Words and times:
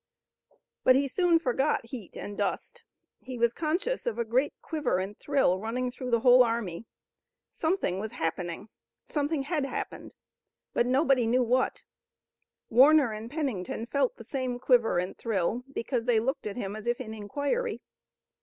But 0.83 0.95
he 0.95 1.07
soon 1.07 1.37
forgot 1.37 1.85
heat 1.85 2.17
and 2.17 2.35
dust. 2.35 2.81
He 3.19 3.37
was 3.37 3.53
conscious 3.53 4.07
of 4.07 4.17
a 4.17 4.25
great 4.25 4.51
quiver 4.59 4.97
and 4.97 5.15
thrill 5.15 5.59
running 5.59 5.91
through 5.91 6.09
the 6.09 6.21
whole 6.21 6.41
army. 6.43 6.85
Something 7.51 7.99
was 7.99 8.13
happening. 8.13 8.69
Something 9.05 9.43
had 9.43 9.63
happened, 9.63 10.15
but 10.73 10.87
nobody 10.87 11.27
knew 11.27 11.43
what. 11.43 11.83
Warner 12.71 13.13
and 13.13 13.29
Pennington 13.29 13.85
felt 13.85 14.15
the 14.15 14.23
same 14.23 14.57
quiver 14.57 14.97
and 14.97 15.15
thrill, 15.15 15.65
because 15.71 16.05
they 16.05 16.19
looked 16.19 16.47
at 16.47 16.57
him 16.57 16.75
as 16.75 16.87
if 16.87 16.99
in 16.99 17.13
inquiry. 17.13 17.83